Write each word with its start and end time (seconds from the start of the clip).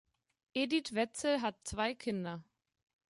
Edit 0.55 0.95
Wetzel 0.95 1.41
hat 1.43 1.57
zwei 1.63 1.93
Kinder. 1.93 2.41